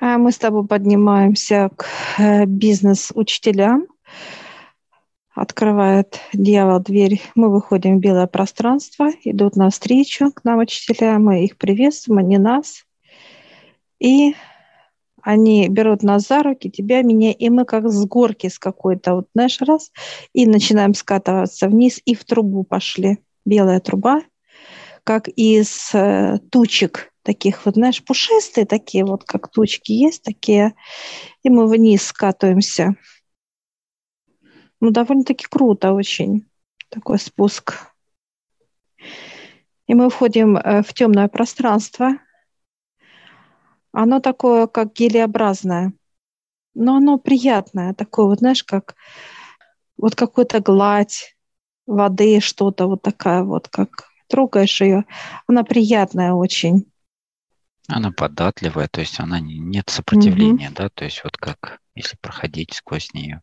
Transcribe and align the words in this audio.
А 0.00 0.16
мы 0.16 0.32
с 0.32 0.38
тобой 0.38 0.66
поднимаемся 0.66 1.70
к 1.76 1.86
э, 2.18 2.46
бизнес-учителям. 2.46 3.86
Открывает 5.34 6.20
дьявол 6.32 6.80
дверь. 6.80 7.20
Мы 7.34 7.50
выходим 7.50 7.98
в 7.98 8.00
белое 8.00 8.26
пространство, 8.26 9.10
идут 9.24 9.56
навстречу 9.56 10.32
к 10.32 10.42
нам 10.42 10.60
учителя. 10.60 11.18
Мы 11.18 11.44
их 11.44 11.58
приветствуем, 11.58 12.18
они 12.18 12.38
нас. 12.38 12.86
И 13.98 14.34
они 15.20 15.68
берут 15.68 16.02
нас 16.02 16.26
за 16.26 16.42
руки, 16.42 16.70
тебя, 16.70 17.02
меня, 17.02 17.32
и 17.32 17.50
мы 17.50 17.66
как 17.66 17.86
с 17.86 18.06
горки 18.06 18.48
с 18.48 18.58
какой-то, 18.58 19.16
вот 19.16 19.28
знаешь, 19.34 19.60
раз, 19.60 19.92
и 20.32 20.46
начинаем 20.46 20.94
скатываться 20.94 21.68
вниз, 21.68 22.00
и 22.06 22.14
в 22.14 22.24
трубу 22.24 22.64
пошли. 22.64 23.18
Белая 23.44 23.80
труба, 23.80 24.22
как 25.04 25.28
из 25.28 25.90
э, 25.92 26.38
тучек 26.50 27.09
таких 27.22 27.64
вот, 27.66 27.74
знаешь, 27.74 28.04
пушистые 28.04 28.66
такие 28.66 29.04
вот, 29.04 29.24
как 29.24 29.50
тучки 29.50 29.92
есть 29.92 30.22
такие, 30.22 30.74
и 31.42 31.50
мы 31.50 31.66
вниз 31.68 32.06
скатываемся. 32.06 32.96
Ну, 34.80 34.90
довольно-таки 34.90 35.46
круто 35.48 35.92
очень, 35.92 36.48
такой 36.88 37.18
спуск. 37.18 37.74
И 39.86 39.94
мы 39.94 40.08
входим 40.08 40.56
э, 40.56 40.82
в 40.82 40.94
темное 40.94 41.28
пространство. 41.28 42.12
Оно 43.92 44.20
такое, 44.20 44.66
как 44.66 44.92
гелеобразное, 44.92 45.92
но 46.74 46.96
оно 46.96 47.18
приятное, 47.18 47.92
такое 47.92 48.26
вот, 48.26 48.38
знаешь, 48.38 48.62
как 48.62 48.94
вот 49.96 50.14
какая-то 50.14 50.60
гладь 50.60 51.36
воды, 51.86 52.40
что-то 52.40 52.86
вот 52.86 53.02
такая 53.02 53.42
вот, 53.42 53.68
как 53.68 54.08
трогаешь 54.28 54.80
ее, 54.80 55.04
она 55.46 55.64
приятная 55.64 56.32
очень. 56.32 56.90
Она 57.90 58.12
податливая, 58.12 58.88
то 58.88 59.00
есть 59.00 59.18
она 59.20 59.40
не, 59.40 59.58
нет 59.58 59.90
сопротивления, 59.90 60.68
угу. 60.68 60.76
да, 60.76 60.88
то 60.88 61.04
есть 61.04 61.22
вот 61.24 61.36
как 61.36 61.80
если 61.94 62.16
проходить 62.16 62.72
сквозь 62.72 63.12
нее, 63.12 63.42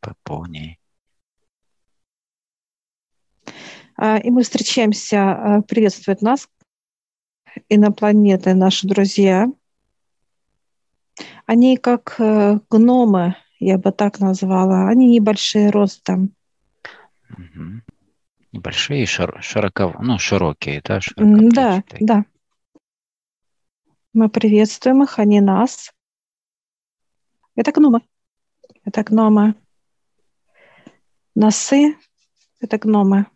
по, 0.00 0.14
по 0.22 0.46
ней. 0.46 0.78
А, 3.96 4.18
и 4.18 4.30
мы 4.30 4.42
встречаемся, 4.42 5.32
а, 5.32 5.62
приветствуют 5.62 6.22
нас 6.22 6.48
инопланеты, 7.68 8.54
наши 8.54 8.86
друзья. 8.86 9.48
Они 11.46 11.76
как 11.76 12.16
э, 12.18 12.58
гномы, 12.70 13.36
я 13.60 13.78
бы 13.78 13.92
так 13.92 14.18
назвала. 14.18 14.88
Они 14.88 15.08
небольшие 15.08 15.70
ростом. 15.70 16.34
Угу. 17.30 17.82
Небольшие 18.52 19.02
и 19.02 19.06
шир, 19.06 19.38
широко, 19.42 19.94
ну, 20.00 20.18
широкие, 20.18 20.80
да? 20.84 21.00
Да, 21.16 21.84
да. 22.00 22.24
Мы 24.14 24.28
приветствуем 24.28 25.02
их, 25.02 25.18
они 25.18 25.40
нас. 25.40 25.92
Это 27.56 27.72
гномы. 27.72 28.00
Это 28.84 29.02
гномы. 29.02 29.56
Носы– 31.34 31.96
это 32.60 32.78
гномы. 32.78 33.26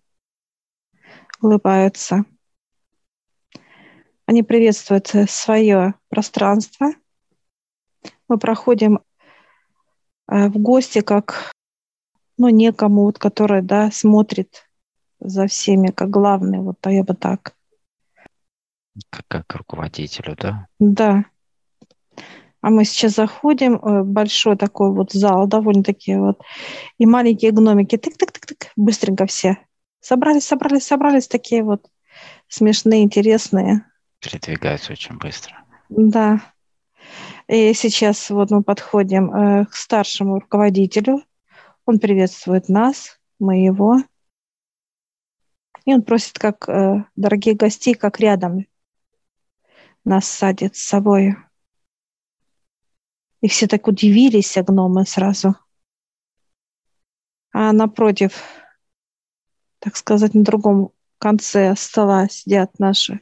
Улыбаются. 1.43 2.25
Они 4.25 4.45
приветствуют 4.45 5.09
свое 5.29 5.95
пространство. 6.11 6.93
Мы 8.29 8.39
проходим 8.39 9.01
э, 10.29 10.49
в 10.49 10.59
гости 10.59 11.01
как 11.01 11.51
ну, 12.37 12.51
некому, 12.51 13.03
вот, 13.03 13.19
который 13.19 13.63
да, 13.63 13.91
смотрит 13.91 14.71
за 15.19 15.49
всеми, 15.49 15.89
как 15.89 16.09
главный, 16.09 16.61
вот 16.61 16.77
а 16.87 16.93
я 16.93 17.03
бы 17.03 17.15
так. 17.15 17.58
Как, 19.11 19.25
как 19.29 19.55
руководителю, 19.55 20.37
да? 20.39 20.67
Да. 20.79 21.25
А 22.61 22.71
мы 22.71 22.85
сейчас 22.85 23.15
заходим 23.15 23.79
в 23.79 24.05
большой 24.05 24.57
такой 24.57 24.93
вот 24.93 25.13
зал, 25.13 25.47
довольно-таки 25.47 26.17
вот, 26.17 26.43
и 26.99 27.07
маленькие 27.07 27.53
гномики, 27.53 27.95
тык-тык-тык-тык, 27.97 28.69
быстренько 28.77 29.27
все. 29.27 29.59
Собрались, 30.01 30.47
собрались, 30.47 30.87
собрались, 30.87 31.29
такие 31.29 31.63
вот 31.63 31.89
смешные, 32.49 33.05
интересные. 33.05 33.85
Передвигаются 34.21 34.93
очень 34.93 35.17
быстро. 35.19 35.57
Да. 35.89 36.41
И 37.47 37.73
сейчас 37.75 38.29
вот 38.31 38.51
мы 38.51 38.63
подходим 38.63 39.33
э, 39.33 39.67
к 39.67 39.75
старшему 39.75 40.41
руководителю. 40.41 41.23
Он 41.87 41.99
приветствует 41.99 42.69
нас, 42.69 43.19
мы 43.39 43.65
его. 43.65 43.99
И 45.85 45.95
он 45.95 46.03
просит, 46.03 46.39
как 46.39 46.69
э, 46.69 47.05
дорогие 47.17 47.55
гости, 47.55 47.95
как 47.95 48.21
рядом 48.21 48.67
нас 50.05 50.27
садит 50.27 50.77
с 50.77 50.83
собой. 50.83 51.37
И 53.41 53.49
все 53.49 53.67
так 53.67 53.87
удивились, 53.87 54.57
а 54.57 54.63
гномы 54.63 55.07
сразу. 55.07 55.57
А 57.53 57.73
напротив, 57.73 58.43
так 59.79 59.97
сказать, 59.97 60.35
на 60.35 60.43
другом 60.43 60.93
конце 61.19 61.75
стола 61.77 62.29
сидят 62.29 62.79
наши 62.79 63.21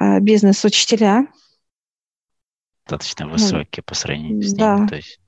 э, 0.00 0.20
бизнес-учителя. 0.20 1.26
Достаточно 2.86 3.28
высокие 3.28 3.82
по 3.82 3.94
сравнению 3.94 4.42
с 4.42 4.52
да. 4.52 4.76
ними, 4.76 4.88
то 4.88 4.96
есть 4.96 5.20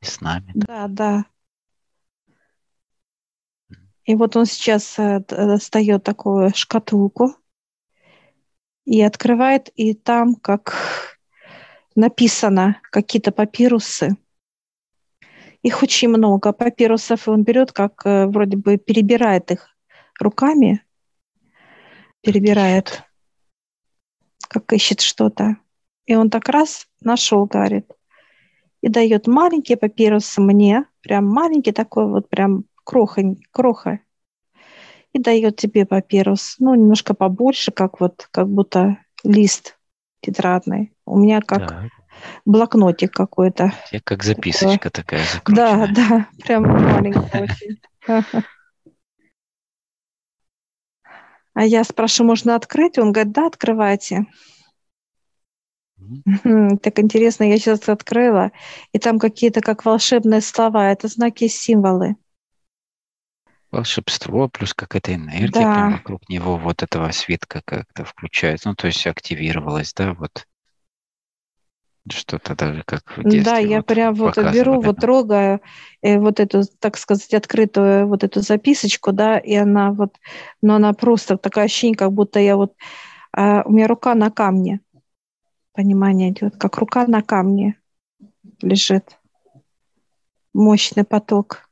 с 0.00 0.20
нами. 0.20 0.52
Да, 0.54 0.88
да. 0.88 1.24
И 4.04 4.14
вот 4.14 4.36
он 4.36 4.46
сейчас 4.46 4.98
э, 4.98 5.20
достает 5.28 6.04
такую 6.04 6.54
шкатулку 6.54 7.36
и 8.86 9.02
открывает, 9.02 9.68
и 9.74 9.92
там 9.94 10.36
как 10.36 11.18
написано 11.94 12.80
какие-то 12.90 13.32
папирусы. 13.32 14.16
Их 15.62 15.82
очень 15.82 16.08
много 16.08 16.52
папирусов, 16.52 17.26
и 17.26 17.30
он 17.30 17.42
берет, 17.42 17.72
как 17.72 18.06
э, 18.06 18.26
вроде 18.26 18.56
бы 18.56 18.76
перебирает 18.76 19.50
их 19.50 19.68
руками, 20.20 20.84
перебирает, 22.22 23.02
как 24.48 24.72
ищет 24.72 25.00
что-то. 25.00 25.56
И 26.06 26.14
он 26.14 26.30
так 26.30 26.48
раз 26.48 26.86
нашел, 27.00 27.46
говорит, 27.46 27.90
и 28.80 28.88
дает 28.88 29.26
маленькие 29.26 29.76
папирусы 29.76 30.40
мне, 30.40 30.84
прям 31.00 31.26
маленький 31.26 31.72
такой 31.72 32.08
вот 32.08 32.28
прям 32.28 32.64
кроха, 32.84 33.22
кроха, 33.50 33.98
и 35.16 35.18
дает 35.18 35.56
тебе 35.56 35.86
папирус, 35.86 36.56
ну, 36.58 36.74
немножко 36.74 37.14
побольше, 37.14 37.72
как 37.72 38.00
вот, 38.00 38.28
как 38.30 38.48
будто 38.48 38.98
лист 39.24 39.78
тетрадный. 40.20 40.92
У 41.06 41.18
меня 41.18 41.40
как 41.40 41.68
так. 41.68 41.84
блокнотик 42.44 43.12
какой-то. 43.12 43.72
Я 43.92 44.00
как 44.00 44.22
записочка 44.22 44.90
такая 44.90 45.24
закрученная. 45.24 45.86
Да, 45.86 46.08
да, 46.08 46.26
прям 46.44 46.64
маленькая 46.64 47.44
очень. 47.44 47.80
А 51.54 51.64
я 51.64 51.82
спрашиваю, 51.84 52.28
можно 52.28 52.54
открыть? 52.54 52.98
Он 52.98 53.12
говорит, 53.12 53.32
да, 53.32 53.46
открывайте. 53.46 54.26
Так 56.82 56.98
интересно, 56.98 57.44
я 57.44 57.56
сейчас 57.56 57.88
открыла, 57.88 58.52
и 58.92 58.98
там 58.98 59.18
какие-то 59.18 59.62
как 59.62 59.86
волшебные 59.86 60.42
слова, 60.42 60.90
это 60.90 61.08
знаки 61.08 61.48
символы 61.48 62.16
волшебство, 63.76 64.48
плюс 64.48 64.74
какая-то 64.74 65.14
энергия 65.14 65.60
да. 65.60 65.74
прям 65.74 65.92
вокруг 65.92 66.28
него, 66.28 66.56
вот 66.56 66.82
этого 66.82 67.10
свитка 67.12 67.60
как-то 67.64 68.04
включается, 68.04 68.68
ну, 68.68 68.74
то 68.74 68.86
есть 68.86 69.06
активировалась, 69.06 69.92
да, 69.94 70.14
вот 70.14 70.46
что-то 72.08 72.54
даже 72.54 72.82
как 72.84 73.02
в 73.16 73.22
детстве. 73.24 73.42
Да, 73.42 73.58
я 73.58 73.78
вот 73.78 73.86
прям 73.86 74.14
вот 74.14 74.36
беру, 74.36 74.80
вот 74.80 74.96
трогаю 74.98 75.60
э, 76.02 76.18
вот 76.18 76.40
эту, 76.40 76.62
так 76.78 76.96
сказать, 76.96 77.34
открытую 77.34 78.06
вот 78.06 78.24
эту 78.24 78.40
записочку, 78.40 79.12
да, 79.12 79.38
и 79.38 79.54
она 79.54 79.92
вот, 79.92 80.14
но 80.62 80.76
она 80.76 80.92
просто 80.92 81.36
такое 81.36 81.64
ощущение, 81.64 81.96
как 81.96 82.12
будто 82.12 82.38
я 82.38 82.56
вот, 82.56 82.74
э, 83.36 83.62
у 83.62 83.72
меня 83.72 83.88
рука 83.88 84.14
на 84.14 84.30
камне, 84.30 84.80
понимание 85.72 86.30
идет, 86.30 86.56
как 86.56 86.78
рука 86.78 87.06
на 87.06 87.22
камне 87.22 87.76
лежит, 88.62 89.18
мощный 90.54 91.04
поток. 91.04 91.65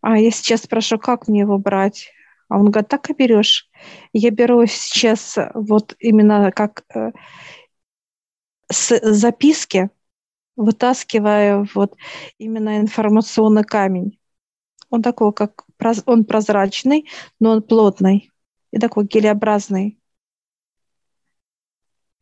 А 0.00 0.18
я 0.18 0.30
сейчас 0.30 0.62
спрошу, 0.62 0.98
как 0.98 1.28
мне 1.28 1.40
его 1.40 1.58
брать? 1.58 2.10
А 2.48 2.58
он 2.58 2.70
говорит, 2.70 2.88
так 2.88 3.10
и 3.10 3.14
берешь. 3.14 3.68
Я 4.12 4.30
беру 4.30 4.64
сейчас 4.66 5.36
вот 5.54 5.94
именно 5.98 6.50
как 6.52 6.84
э, 6.94 7.12
с 8.70 8.98
записки, 9.02 9.90
вытаскиваю 10.56 11.68
вот 11.74 11.94
именно 12.38 12.78
информационный 12.78 13.64
камень. 13.64 14.18
Он 14.90 15.02
такой, 15.02 15.32
как 15.32 15.64
он 16.06 16.24
прозрачный, 16.24 17.08
но 17.38 17.50
он 17.50 17.62
плотный 17.62 18.30
и 18.70 18.78
такой 18.78 19.06
гелеобразный. 19.06 19.98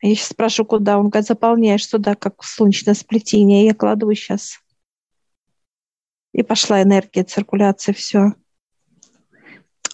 Я 0.03 0.15
сейчас 0.15 0.29
спрашиваю, 0.29 0.69
куда. 0.69 0.99
Он 0.99 1.09
говорит, 1.09 1.27
заполняешь 1.27 1.87
сюда, 1.89 2.15
как 2.15 2.43
солнечное 2.43 2.95
сплетение. 2.95 3.65
Я 3.65 3.75
кладу 3.75 4.13
сейчас. 4.15 4.61
И 6.37 6.43
пошла 6.43 6.83
энергия, 6.83 7.25
циркуляция, 7.25 7.95
все. 7.95 8.35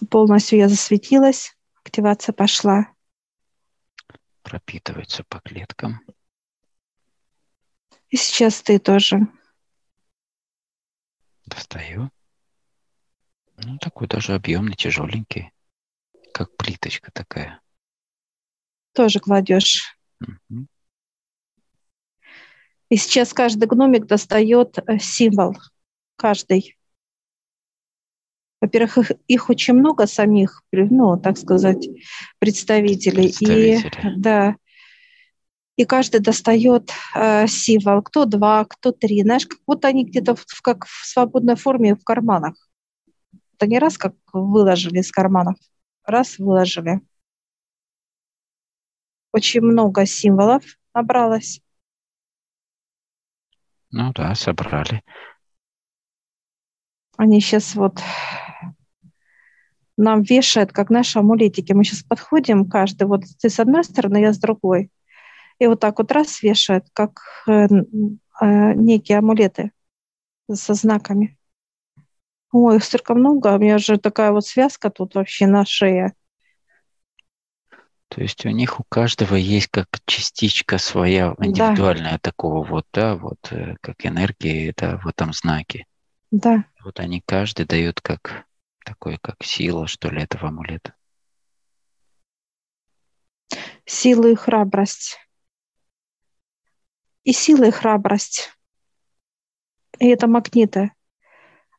Полностью 0.09 0.59
я 0.59 0.67
засветилась, 0.67 1.55
активация 1.85 2.33
пошла. 2.33 2.93
Пропитывается 4.41 5.23
по 5.23 5.39
клеткам. 5.39 6.01
И 8.09 8.17
сейчас 8.17 8.61
ты 8.61 8.77
тоже. 8.77 9.25
Достаю. 11.45 12.11
Ну, 13.55 13.77
такой 13.77 14.09
даже 14.09 14.33
объемный, 14.33 14.75
тяжеленький, 14.75 15.53
как 16.33 16.57
плиточка 16.57 17.09
такая. 17.13 17.61
Тоже 18.91 19.21
кладешь. 19.21 19.97
Угу. 20.19 20.67
И 22.89 22.97
сейчас 22.97 23.33
каждый 23.33 23.69
гномик 23.69 24.07
достает 24.07 24.77
э, 24.79 24.99
символ. 24.99 25.55
Каждый. 26.15 26.77
Во-первых, 28.61 28.97
их, 28.97 29.11
их 29.27 29.49
очень 29.49 29.73
много 29.73 30.07
самих, 30.07 30.63
ну, 30.71 31.19
так 31.19 31.37
сказать, 31.37 31.89
представителей. 32.39 33.23
представителей. 33.23 33.79
И, 33.79 34.15
да, 34.17 34.55
и 35.75 35.85
каждый 35.85 36.19
достает 36.21 36.91
э, 37.15 37.47
символ. 37.47 38.01
Кто 38.03 38.25
два, 38.25 38.65
кто 38.65 38.91
три. 38.91 39.21
Знаешь, 39.23 39.47
как 39.47 39.59
будто 39.65 39.87
они 39.87 40.05
где-то 40.05 40.35
в, 40.35 40.45
как 40.61 40.85
в 40.85 41.05
свободной 41.05 41.55
форме 41.55 41.95
в 41.95 42.03
карманах. 42.03 42.55
Это 43.55 43.67
не 43.67 43.79
раз 43.79 43.97
как 43.97 44.13
выложили 44.31 44.99
из 44.99 45.11
карманов. 45.11 45.55
Раз 46.05 46.37
выложили. 46.37 47.01
Очень 49.31 49.61
много 49.61 50.05
символов 50.05 50.63
набралось. 50.93 51.59
Ну 53.89 54.11
да, 54.13 54.35
собрали. 54.35 55.03
Они 57.17 57.39
сейчас 57.39 57.75
вот 57.75 57.99
нам 59.97 60.23
вешают, 60.23 60.71
как 60.71 60.89
наши 60.89 61.19
амулетики. 61.19 61.73
Мы 61.73 61.83
сейчас 61.83 62.03
подходим, 62.03 62.67
каждый, 62.69 63.07
вот 63.07 63.23
ты 63.39 63.49
с 63.49 63.59
одной 63.59 63.83
стороны, 63.83 64.17
я 64.17 64.33
с 64.33 64.39
другой. 64.39 64.91
И 65.59 65.67
вот 65.67 65.79
так 65.79 65.99
вот 65.99 66.11
раз 66.11 66.41
вешают, 66.41 66.87
как 66.93 67.21
э, 67.47 67.67
э, 68.41 68.73
некие 68.73 69.19
амулеты 69.19 69.71
со 70.51 70.73
знаками. 70.73 71.37
Ой, 72.51 72.77
их 72.77 72.83
столько 72.83 73.13
много, 73.13 73.55
у 73.55 73.59
меня 73.59 73.77
же 73.77 73.97
такая 73.97 74.31
вот 74.31 74.45
связка 74.45 74.89
тут 74.89 75.15
вообще 75.15 75.47
на 75.47 75.65
шее. 75.65 76.13
То 78.09 78.21
есть 78.21 78.45
у 78.45 78.49
них 78.49 78.79
у 78.79 78.83
каждого 78.87 79.35
есть 79.35 79.69
как 79.69 79.87
частичка 80.05 80.77
своя 80.77 81.33
индивидуальная 81.39 82.13
да. 82.13 82.19
такого 82.19 82.63
вот, 82.63 82.85
да, 82.93 83.15
вот 83.15 83.39
э, 83.51 83.75
как 83.81 84.05
энергии, 84.05 84.71
да, 84.77 84.97
в 84.97 85.07
этом 85.07 85.33
знаке. 85.33 85.85
Да. 86.33 86.65
Вот 86.83 86.99
они 86.99 87.21
каждый 87.25 87.65
дают 87.65 88.01
как 88.01 88.45
такой, 88.83 89.17
как 89.17 89.43
сила, 89.43 89.87
что 89.87 90.09
ли, 90.09 90.23
этого 90.23 90.49
амулета. 90.49 90.95
Сила 93.85 94.27
и 94.27 94.35
храбрость 94.35 95.17
и 97.23 97.31
сила, 97.31 97.65
и 97.65 97.71
храбрость. 97.71 98.51
И 99.99 100.07
это 100.07 100.27
магниты. 100.27 100.91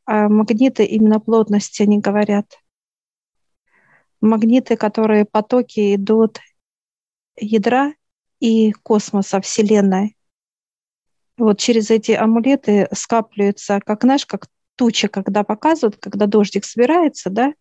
А 0.06 0.28
магниты 0.28 0.84
именно 0.84 1.20
плотности, 1.20 1.82
они 1.82 1.98
говорят. 1.98 2.58
Магниты, 4.20 4.76
которые 4.76 5.24
потоки 5.24 5.94
идут 5.94 6.40
ядра 7.36 7.94
и 8.40 8.72
космоса, 8.72 9.40
Вселенной. 9.40 10.16
Вот 11.36 11.58
через 11.58 11.90
эти 11.90 12.12
амулеты 12.12 12.88
скапливаются, 12.92 13.80
как, 13.84 14.02
знаешь, 14.02 14.26
как 14.26 14.46
туча, 14.76 15.08
когда 15.08 15.42
показывают, 15.44 15.96
когда 15.96 16.26
дождик 16.26 16.64
собирается, 16.64 17.30
да, 17.30 17.52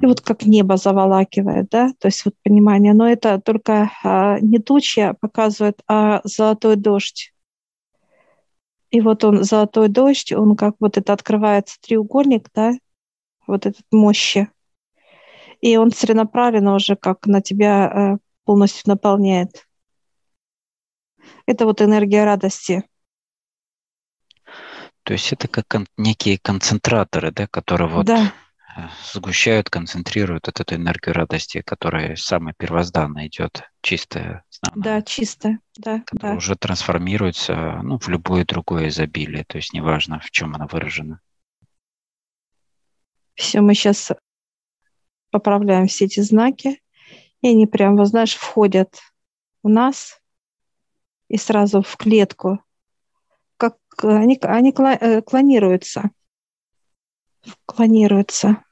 и 0.00 0.06
вот 0.06 0.20
как 0.20 0.44
небо 0.44 0.76
заволакивает, 0.76 1.68
да, 1.70 1.90
то 1.98 2.08
есть 2.08 2.24
вот 2.24 2.34
понимание, 2.42 2.94
но 2.94 3.08
это 3.08 3.40
только 3.40 3.90
а, 4.04 4.38
не 4.40 4.58
туча 4.58 5.14
показывает, 5.20 5.80
а 5.88 6.20
золотой 6.24 6.76
дождь. 6.76 7.32
И 8.90 9.00
вот 9.00 9.24
он, 9.24 9.44
золотой 9.44 9.88
дождь, 9.88 10.32
он 10.32 10.56
как 10.56 10.74
вот 10.80 10.98
это 10.98 11.12
открывается 11.12 11.78
треугольник, 11.80 12.48
да, 12.54 12.72
вот 13.46 13.66
этот 13.66 13.84
мощи. 13.90 14.48
И 15.60 15.76
он 15.76 15.92
целенаправленно 15.92 16.74
уже 16.74 16.96
как 16.96 17.26
на 17.26 17.40
тебя 17.40 17.90
э, 18.14 18.18
полностью 18.44 18.82
наполняет. 18.86 19.68
Это 21.46 21.66
вот 21.66 21.82
энергия 21.82 22.24
радости. 22.24 22.84
То 25.10 25.14
есть 25.14 25.32
это 25.32 25.48
как 25.48 25.66
кон- 25.66 25.88
некие 25.96 26.38
концентраторы, 26.38 27.32
да, 27.32 27.48
которые 27.48 27.88
вот 27.88 28.06
да 28.06 28.32
сгущают, 29.12 29.68
концентрируют 29.68 30.46
вот 30.46 30.60
эту 30.60 30.76
энергию 30.76 31.16
радости, 31.16 31.62
которая 31.62 32.14
самая 32.14 32.54
первозданная 32.56 33.26
идет, 33.26 33.64
чистая. 33.82 34.44
Основная, 34.48 35.00
да, 35.00 35.02
чистая, 35.02 35.58
да. 35.76 36.04
Которая 36.06 36.34
да. 36.34 36.38
уже 36.38 36.54
трансформируется 36.54 37.80
ну, 37.82 37.98
в 37.98 38.06
любое 38.06 38.44
другое 38.44 38.86
изобилие, 38.86 39.42
то 39.42 39.56
есть 39.56 39.72
неважно, 39.72 40.20
в 40.20 40.30
чем 40.30 40.54
она 40.54 40.68
выражена. 40.68 41.18
Все, 43.34 43.62
мы 43.62 43.74
сейчас 43.74 44.12
поправляем 45.32 45.88
все 45.88 46.04
эти 46.04 46.20
знаки, 46.20 46.80
и 47.40 47.48
они 47.48 47.66
прям, 47.66 47.96
вот 47.96 48.06
знаешь, 48.06 48.36
входят 48.36 49.00
в 49.64 49.68
нас 49.68 50.20
и 51.26 51.36
сразу 51.36 51.82
в 51.82 51.96
клетку, 51.96 52.62
как 53.60 53.76
они, 54.02 54.38
они 54.42 54.74
э, 54.74 55.22
клонируются 55.22 56.10
клонируются. 57.66 58.64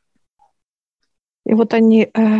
И 1.45 1.55
вот 1.55 1.73
они 1.73 2.11
э, 2.13 2.39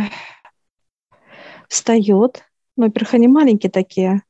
встают, 1.67 2.43
ну, 2.75 2.85
во-первых, 2.85 3.15
они 3.15 3.27
маленькие 3.27 3.71
такие, 3.71 4.23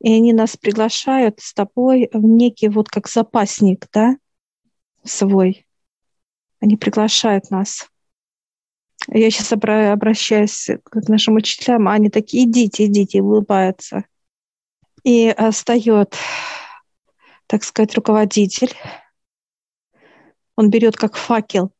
и 0.00 0.12
они 0.12 0.32
нас 0.32 0.56
приглашают 0.56 1.40
с 1.40 1.52
тобой 1.52 2.08
в 2.12 2.22
некий 2.22 2.68
вот 2.68 2.88
как 2.88 3.08
запасник, 3.08 3.86
да, 3.92 4.16
свой. 5.04 5.66
Они 6.60 6.76
приглашают 6.76 7.50
нас. 7.50 7.88
Я 9.08 9.30
сейчас 9.30 9.52
обращаюсь 9.52 10.70
к 10.84 11.08
нашим 11.08 11.34
учителям, 11.34 11.86
они 11.86 12.08
такие, 12.08 12.44
идите, 12.44 12.86
идите, 12.86 13.20
улыбаются. 13.20 14.04
И 15.04 15.26
э, 15.26 15.50
встает, 15.50 16.16
так 17.46 17.64
сказать, 17.64 17.94
руководитель 17.94 18.72
он 20.56 20.70
берет 20.70 20.96
как 20.96 21.16
факел, 21.16 21.70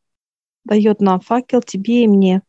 дает 0.64 1.00
нам 1.00 1.20
факел 1.20 1.62
тебе 1.62 2.04
и 2.04 2.08
мне. 2.08 2.42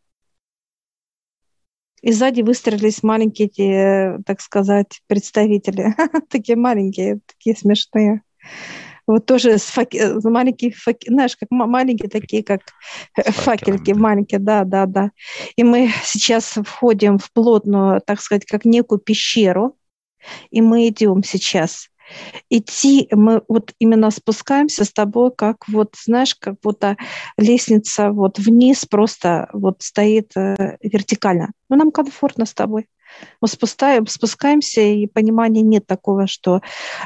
И 2.02 2.12
сзади 2.12 2.42
выстроились 2.42 3.02
маленькие, 3.02 3.48
эти, 3.48 4.24
так 4.24 4.42
сказать, 4.42 5.02
представители. 5.08 5.96
такие 6.30 6.56
маленькие, 6.56 7.20
такие 7.26 7.56
смешные. 7.56 8.22
Вот 9.08 9.26
тоже 9.26 9.58
с 9.58 9.64
факи... 9.64 10.02
маленькие, 10.24 10.72
факи... 10.72 11.10
знаешь, 11.10 11.36
как 11.38 11.50
маленькие 11.50 12.10
такие, 12.10 12.44
как 12.44 12.62
факельки, 13.16 13.92
маленькие, 13.92 14.40
да, 14.40 14.64
да, 14.64 14.86
да. 14.86 15.12
И 15.56 15.64
мы 15.64 15.90
сейчас 16.04 16.58
входим 16.64 17.18
в 17.18 17.32
плотную, 17.32 18.02
так 18.02 18.22
сказать, 18.22 18.46
как 18.46 18.66
некую 18.66 19.00
пещеру, 19.00 19.78
и 20.52 20.62
мы 20.62 20.90
идем 20.90 21.24
сейчас 21.24 21.90
идти, 22.50 23.08
мы 23.12 23.42
вот 23.48 23.74
именно 23.80 24.12
спускаемся 24.12 24.86
с 24.86 24.92
тобой, 24.92 25.32
как 25.36 25.68
вот, 25.68 25.96
знаешь, 26.04 26.36
как 26.36 26.60
будто 26.62 26.98
лестница 27.38 28.12
вот 28.12 28.40
вниз 28.40 28.86
просто 28.86 29.50
вот 29.54 29.82
стоит 29.82 30.36
э, 30.36 30.78
вертикально. 30.82 31.52
Ну, 31.70 31.76
нам 31.76 31.92
комфортно 31.92 32.46
с 32.46 32.54
тобой. 32.54 32.88
Мы 33.42 33.48
спускаем, 33.48 34.06
спускаемся, 34.08 34.82
и 34.82 35.08
понимания 35.08 35.62
нет 35.62 35.88
такого, 35.88 36.28
что 36.28 36.62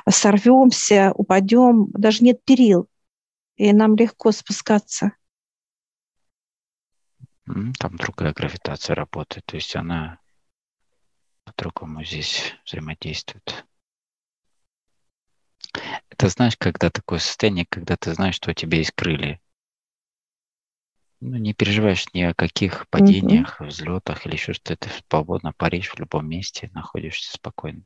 сорвемся, 0.09 1.11
упадем, 1.15 1.87
даже 1.91 2.23
нет 2.23 2.43
перил, 2.43 2.87
и 3.55 3.71
нам 3.71 3.95
легко 3.95 4.31
спускаться. 4.31 5.13
Там 7.45 7.97
другая 7.97 8.33
гравитация 8.33 8.95
работает, 8.95 9.45
то 9.45 9.55
есть 9.55 9.75
она 9.75 10.19
по-другому 11.43 12.03
здесь 12.03 12.53
взаимодействует. 12.65 13.65
Это 16.09 16.27
знаешь, 16.29 16.57
когда 16.57 16.89
такое 16.89 17.19
состояние, 17.19 17.65
когда 17.69 17.97
ты 17.97 18.13
знаешь, 18.13 18.35
что 18.35 18.51
у 18.51 18.53
тебя 18.53 18.77
есть 18.77 18.91
крылья. 18.91 19.39
Ну, 21.19 21.37
не 21.37 21.53
переживаешь 21.53 22.05
ни 22.13 22.23
о 22.23 22.33
каких 22.33 22.87
падениях, 22.89 23.61
mm-hmm. 23.61 23.67
взлетах 23.67 24.25
или 24.25 24.33
еще 24.33 24.53
что-то. 24.53 24.75
Ты 24.75 24.89
свободно 25.07 25.53
паришь 25.53 25.91
в 25.91 25.99
любом 25.99 26.27
месте, 26.27 26.71
находишься 26.73 27.33
спокойно. 27.33 27.83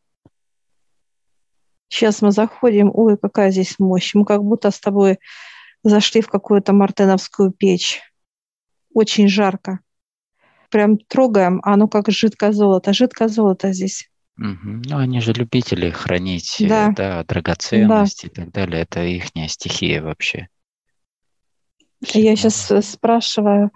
Сейчас 1.89 2.21
мы 2.21 2.31
заходим, 2.31 2.91
ой, 2.93 3.17
какая 3.17 3.51
здесь 3.51 3.77
мощь. 3.77 4.13
Мы 4.15 4.25
как 4.25 4.41
будто 4.41 4.71
с 4.71 4.79
тобой 4.79 5.19
зашли 5.83 6.21
в 6.21 6.29
какую-то 6.29 6.73
мартеновскую 6.73 7.51
печь. 7.51 8.01
Очень 8.93 9.27
жарко. 9.27 9.79
Прям 10.69 10.97
трогаем, 10.97 11.59
а 11.63 11.73
оно 11.73 11.87
как 11.87 12.09
жидкое 12.09 12.53
золото. 12.53 12.93
Жидкое 12.93 13.27
золото 13.27 13.71
здесь. 13.71 14.09
Ну, 14.37 14.97
они 14.97 15.21
же 15.21 15.31
любители 15.33 15.89
хранить, 15.89 16.59
э, 16.59 16.67
Да, 16.67 16.87
да, 16.87 16.93
да. 16.93 17.23
драгоценности 17.23 18.25
и 18.25 18.29
так 18.29 18.51
далее. 18.51 18.81
Это 18.81 19.03
их 19.03 19.25
стихия 19.49 20.01
вообще. 20.01 20.49
Я 22.01 22.35
сейчас 22.35 22.69
э, 22.71 22.81
спрашиваю, 22.81 23.71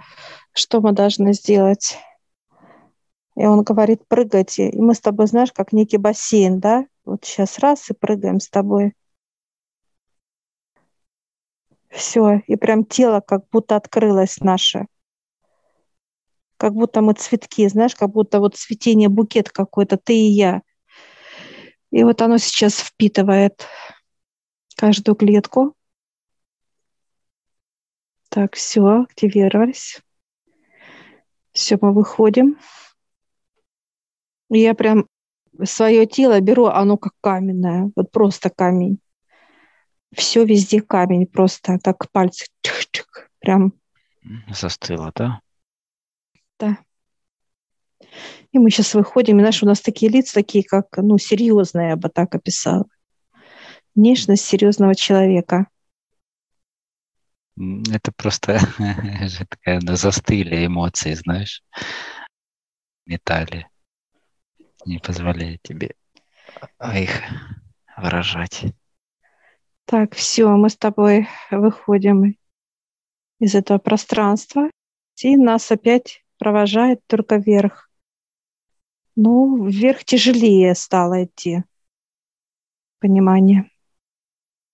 что 0.54 0.82
мы 0.82 0.92
должны 0.92 1.34
сделать. 1.34 1.98
И 3.36 3.46
он 3.46 3.64
говорит, 3.64 4.06
прыгайте. 4.08 4.70
И 4.70 4.82
мы 4.82 4.94
с 4.94 5.00
тобой, 5.00 5.28
знаешь, 5.28 5.54
как 5.54 5.72
некий 5.72 5.98
бассейн, 5.98 6.60
да? 6.60 6.86
Вот 7.06 7.24
сейчас 7.24 7.60
раз 7.60 7.90
и 7.90 7.94
прыгаем 7.94 8.42
с 8.42 8.50
тобой. 8.50 8.94
Все, 11.90 12.42
и 12.46 12.56
прям 12.56 12.86
тело 12.86 13.22
как 13.22 13.48
будто 13.50 13.76
открылось 13.78 14.40
наше. 14.42 14.88
Как 16.60 16.74
будто 16.74 17.00
мы 17.00 17.14
цветки, 17.14 17.66
знаешь, 17.70 17.96
как 17.96 18.10
будто 18.10 18.42
вот 18.42 18.58
цветение, 18.58 19.08
букет 19.08 19.50
какой-то, 19.50 19.96
ты 19.96 20.14
и 20.14 20.30
я. 20.30 20.62
И 21.90 22.04
вот 22.04 22.22
оно 22.22 22.38
сейчас 22.38 22.76
впитывает 22.80 23.66
каждую 24.76 25.16
клетку. 25.16 25.74
Так, 28.28 28.56
все, 28.56 29.04
активировались. 29.04 30.02
Все, 31.54 31.78
мы 31.80 31.94
выходим. 31.94 32.58
Я 34.50 34.74
прям 34.74 35.08
свое 35.64 36.06
тело 36.08 36.42
беру, 36.42 36.66
оно 36.66 36.98
как 36.98 37.14
каменное, 37.22 37.90
вот 37.96 38.12
просто 38.12 38.50
камень. 38.50 39.00
Все 40.14 40.44
везде 40.44 40.82
камень, 40.82 41.26
просто 41.26 41.80
так 41.82 42.12
пальцы 42.12 42.48
чик-чик, 42.62 43.30
прям. 43.40 43.72
Застыло, 44.50 45.14
да? 45.16 45.40
Да. 46.60 46.78
И 48.52 48.60
мы 48.60 48.70
сейчас 48.70 48.94
выходим, 48.94 49.38
и 49.38 49.42
знаешь, 49.42 49.64
у 49.64 49.66
нас 49.66 49.82
такие 49.82 50.12
лица, 50.12 50.34
такие 50.34 50.64
как, 50.64 50.98
ну, 50.98 51.18
серьезные, 51.18 51.90
я 51.90 51.96
бы 51.96 52.10
так 52.10 52.34
описала. 52.36 52.86
Внешность 53.96 54.46
серьезного 54.46 54.96
человека. 54.96 55.68
Это 57.58 58.12
просто 58.16 58.60
такая, 59.50 59.82
застыли 59.82 60.66
эмоции, 60.66 61.14
знаешь, 61.14 61.64
металли 63.06 63.68
не 64.86 65.00
позволяет 65.00 65.62
тебе 65.62 65.96
а, 66.78 66.98
их 66.98 67.22
выражать. 67.98 68.66
Так, 69.86 70.16
все, 70.16 70.48
мы 70.50 70.70
с 70.70 70.78
тобой 70.78 71.28
выходим 71.52 72.36
из 73.40 73.56
этого 73.56 73.78
пространства, 73.78 74.70
и 75.22 75.36
нас 75.36 75.72
опять 75.72 76.24
провожает 76.40 77.06
только 77.06 77.36
вверх. 77.36 77.92
Ну, 79.16 79.66
вверх 79.68 80.04
тяжелее 80.06 80.74
стало 80.74 81.26
идти. 81.26 81.64
Понимание. 83.00 83.70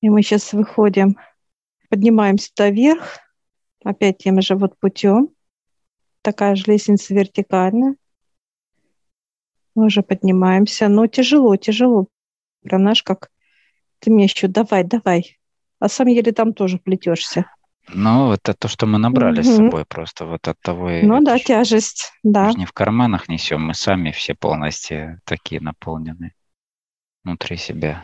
И 0.01 0.09
мы 0.09 0.21
сейчас 0.21 0.53
выходим, 0.53 1.17
поднимаемся 1.89 2.69
вверх, 2.69 3.19
опять 3.83 4.19
тем 4.19 4.41
же 4.41 4.55
вот 4.55 4.77
путем. 4.79 5.29
Такая 6.21 6.55
же 6.55 6.63
лестница 6.67 7.13
вертикальная. 7.13 7.95
Мы 9.73 9.87
уже 9.87 10.03
поднимаемся, 10.03 10.87
но 10.87 11.07
тяжело, 11.07 11.55
тяжело. 11.57 12.07
Прям, 12.61 12.81
знаешь, 12.81 13.03
как 13.03 13.29
ты 13.99 14.11
мне 14.11 14.25
еще 14.25 14.47
давай, 14.47 14.83
давай. 14.83 15.39
А 15.79 15.89
сам 15.89 16.07
еле 16.07 16.31
там 16.31 16.53
тоже 16.53 16.77
плетешься. 16.77 17.45
Ну, 17.89 18.33
это 18.33 18.53
то, 18.53 18.67
что 18.67 18.85
мы 18.85 18.97
набрали 18.97 19.41
угу. 19.41 19.47
с 19.47 19.55
собой 19.55 19.85
просто 19.85 20.25
вот 20.25 20.47
от 20.47 20.59
того. 20.61 20.89
Ну 20.89 21.21
да, 21.21 21.37
тяжесть, 21.37 22.11
да. 22.23 22.45
Мы 22.45 22.51
же 22.51 22.57
не 22.57 22.65
в 22.65 22.73
карманах 22.73 23.29
несем, 23.29 23.65
мы 23.65 23.73
сами 23.73 24.11
все 24.11 24.33
полностью 24.33 25.21
такие 25.23 25.61
наполнены 25.61 26.33
внутри 27.23 27.57
себя. 27.57 28.03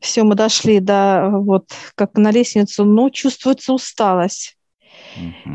Все, 0.00 0.22
мы 0.22 0.34
дошли 0.34 0.80
до 0.80 1.28
вот 1.30 1.70
как 1.94 2.14
на 2.16 2.30
лестницу, 2.30 2.84
но 2.84 3.10
чувствуется 3.10 3.72
усталость. 3.72 4.56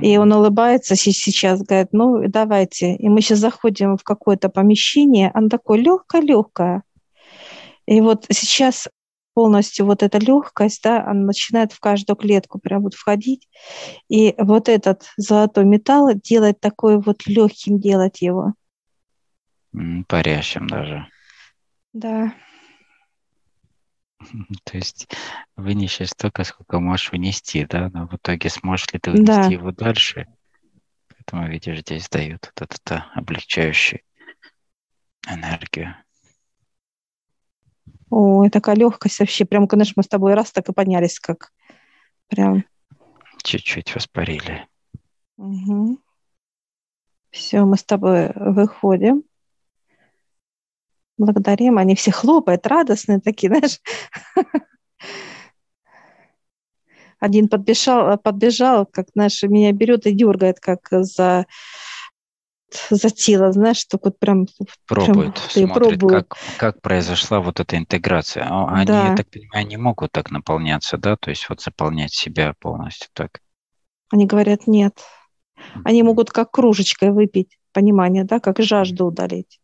И 0.01 0.17
он 0.17 0.33
улыбается 0.33 0.95
сейчас, 0.95 1.61
говорит, 1.61 1.89
ну 1.91 2.27
давайте. 2.27 2.95
И 2.95 3.09
мы 3.09 3.21
сейчас 3.21 3.39
заходим 3.39 3.97
в 3.97 4.03
какое-то 4.03 4.49
помещение, 4.49 5.31
оно 5.33 5.49
такое 5.49 5.79
легкое-легкое. 5.79 6.83
И 7.85 8.01
вот 8.01 8.25
сейчас 8.29 8.87
полностью 9.35 9.85
вот 9.85 10.01
эта 10.01 10.17
легкость, 10.17 10.81
да, 10.81 11.05
она 11.05 11.25
начинает 11.25 11.73
в 11.73 11.79
каждую 11.79 12.15
клетку 12.15 12.57
прям 12.57 12.83
вот 12.83 12.93
входить. 12.95 13.47
И 14.09 14.33
вот 14.37 14.69
этот 14.69 15.03
золотой 15.17 15.65
металл 15.65 16.13
делает 16.15 16.59
такой 16.61 16.99
вот 16.99 17.27
легким, 17.27 17.79
делать 17.79 18.21
его. 18.21 18.53
Парящим 20.07 20.67
даже. 20.67 21.07
Да. 21.91 22.33
То 24.63 24.77
есть 24.77 25.13
вынесешь 25.57 26.11
столько, 26.11 26.45
сколько 26.45 26.79
можешь 26.79 27.11
вынести, 27.11 27.67
да, 27.69 27.89
но 27.93 28.07
в 28.07 28.15
итоге 28.15 28.49
сможешь 28.49 28.87
ли 28.93 28.99
ты 28.99 29.11
вынести 29.11 29.27
да. 29.27 29.47
его 29.47 29.71
дальше? 29.71 30.27
Поэтому, 31.09 31.49
видишь, 31.49 31.81
здесь 31.81 32.07
дают 32.07 32.53
вот 32.55 32.71
этот 32.71 33.03
облегчающий 33.13 34.03
энергию. 35.27 35.95
О, 38.09 38.49
такая 38.49 38.75
легкость 38.75 39.19
вообще. 39.19 39.45
Прям, 39.45 39.67
конечно, 39.67 39.93
мы 39.95 40.03
с 40.03 40.07
тобой 40.07 40.33
раз 40.33 40.51
так 40.51 40.69
и 40.69 40.73
поднялись, 40.73 41.19
как 41.19 41.51
прям. 42.27 42.63
Чуть-чуть 43.43 43.93
воспарили. 43.95 44.67
Угу. 45.37 45.99
Все, 47.31 47.65
мы 47.65 47.77
с 47.77 47.83
тобой 47.83 48.31
выходим 48.35 49.23
благодарим, 51.17 51.77
они 51.77 51.95
все 51.95 52.11
хлопают, 52.11 52.67
радостные 52.67 53.19
такие, 53.19 53.49
знаешь. 53.53 53.79
Один 57.19 57.47
подбежал, 57.47 58.17
подбежал, 58.17 58.85
как, 58.85 59.07
знаешь, 59.13 59.41
меня 59.43 59.71
берет 59.71 60.05
и 60.05 60.11
дергает, 60.11 60.59
как 60.59 60.87
за 60.91 61.45
за 62.89 63.09
тело, 63.09 63.51
знаешь, 63.51 63.77
что 63.77 63.99
вот 64.01 64.19
прям... 64.19 64.47
Пробует, 64.87 65.35
прям, 65.53 65.67
смотрит, 65.67 65.99
пробует. 65.99 66.27
Как, 66.27 66.37
как 66.57 66.81
произошла 66.81 67.39
вот 67.39 67.59
эта 67.59 67.77
интеграция. 67.77 68.47
Они, 68.49 68.85
да. 68.85 69.09
я 69.09 69.15
так 69.15 69.29
понимаю, 69.29 69.67
не 69.67 69.77
могут 69.77 70.11
так 70.11 70.31
наполняться, 70.31 70.97
да, 70.97 71.15
то 71.15 71.29
есть 71.29 71.47
вот 71.49 71.61
заполнять 71.61 72.13
себя 72.13 72.53
полностью 72.59 73.09
так. 73.13 73.39
Они 74.11 74.25
говорят, 74.25 74.67
нет. 74.67 74.99
Они 75.83 76.03
могут 76.03 76.31
как 76.31 76.51
кружечкой 76.51 77.11
выпить, 77.11 77.57
понимание, 77.73 78.23
да, 78.23 78.39
как 78.39 78.59
жажду 78.59 79.05
удалить. 79.05 79.59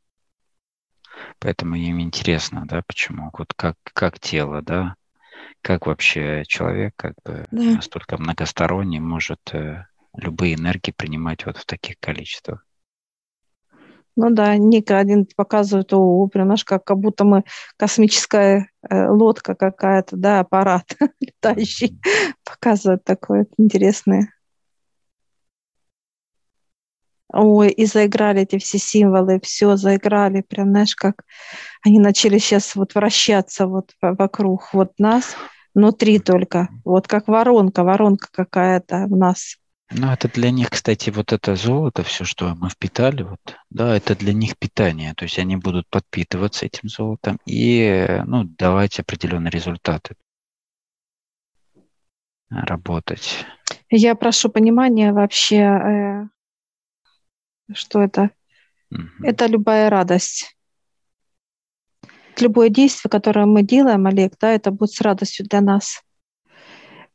Поэтому 1.39 1.75
им 1.75 2.00
интересно, 2.01 2.65
да, 2.65 2.82
почему, 2.86 3.30
вот 3.38 3.53
как, 3.56 3.75
как 3.94 4.20
тело, 4.20 4.62
да, 4.62 4.96
как 5.62 5.86
вообще 5.88 6.44
человек 6.48 6.94
как 6.96 7.13
бы 7.24 7.46
да. 7.51 7.63
настолько 7.75 8.18
многосторонний 8.18 9.00
может 9.00 9.53
э, 9.53 9.86
любые 10.15 10.56
энергии 10.56 10.91
принимать 10.91 11.46
вот 11.46 11.58
в 11.58 11.65
таких 11.65 12.00
количествах. 12.00 12.65
Ну 14.24 14.30
да, 14.30 14.56
Ника 14.56 15.00
один 15.00 15.25
показывает, 15.36 15.92
о, 15.94 16.28
прям 16.28 16.50
наш 16.50 16.63
как, 16.63 16.84
как 16.84 17.00
будто 17.00 17.24
мы 17.24 17.44
космическая 17.75 18.70
э, 18.88 19.08
лодка 19.10 19.56
какая-то, 19.56 20.16
да, 20.16 20.42
аппарат 20.42 20.96
летающий, 21.20 22.00
показывает 22.44 23.04
такое 23.04 23.48
интересное. 23.58 24.32
Ой, 27.34 27.72
и 27.72 27.86
заиграли 27.88 28.44
эти 28.44 28.60
все 28.60 28.78
символы, 28.78 29.40
все 29.42 29.75
заиграли, 29.75 30.42
прям, 30.42 30.70
знаешь, 30.70 30.96
как 30.96 31.24
они 31.84 31.98
начали 32.00 32.38
сейчас 32.38 32.75
вот 32.75 32.94
вращаться 32.94 33.66
вот 33.66 33.94
вокруг 34.04 34.72
вот 34.72 35.00
нас, 35.00 35.36
внутри 35.74 36.20
только, 36.20 36.70
вот 36.86 37.08
как 37.08 37.28
воронка, 37.28 37.84
воронка 37.84 38.28
какая-то 38.32 39.08
в 39.08 39.18
нас. 39.18 39.58
Ну, 39.93 40.12
это 40.12 40.29
для 40.29 40.51
них, 40.51 40.69
кстати, 40.69 41.10
вот 41.10 41.33
это 41.33 41.55
золото, 41.55 42.03
все, 42.03 42.24
что 42.24 42.55
мы 42.55 42.69
впитали, 42.69 43.24
вот, 43.24 43.39
да, 43.69 43.95
это 43.95 44.15
для 44.15 44.31
них 44.33 44.57
питание. 44.57 45.13
То 45.13 45.25
есть 45.25 45.38
они 45.38 45.57
будут 45.57 45.88
подпитываться 45.89 46.65
этим 46.65 46.88
золотом 46.88 47.39
и, 47.45 48.21
ну, 48.25 48.45
давать 48.45 49.00
определенные 49.00 49.51
результаты. 49.51 50.15
Работать. 52.50 53.45
Я 53.89 54.15
прошу 54.15 54.50
понимания 54.50 55.12
вообще, 55.12 55.57
э, 55.57 56.27
что 57.74 58.01
это? 58.01 58.31
Угу. 58.91 59.24
Это 59.24 59.45
любая 59.48 59.89
радость. 59.89 60.55
Любое 62.39 62.69
действие, 62.69 63.10
которое 63.10 63.45
мы 63.45 63.63
делаем, 63.63 64.05
Олег, 64.07 64.33
да, 64.39 64.51
это 64.51 64.71
будет 64.71 64.91
с 64.91 65.01
радостью 65.01 65.45
для 65.48 65.62
нас. 65.62 66.01